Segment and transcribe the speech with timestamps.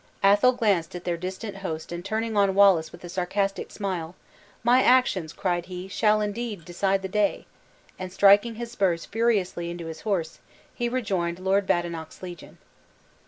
[0.25, 4.15] Athol glanced at their distant host and turning on Wallace with a sarcastic smile,
[4.63, 7.45] "My actions," cried he, "shall indeed decide the day!"
[7.99, 10.39] and striking his spurs furiously into his horse,
[10.73, 12.57] he rejoined Lord Badenoch's legion.